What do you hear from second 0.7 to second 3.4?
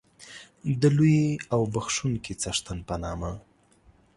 د لوی او بخښونکی څښتن په نامه